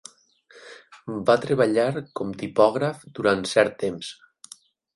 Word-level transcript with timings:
Va 1.27 1.35
treballar 1.43 1.85
com 2.21 2.33
tipògraf 2.41 3.07
durant 3.21 3.47
cert 3.55 3.79
temps. 3.87 4.13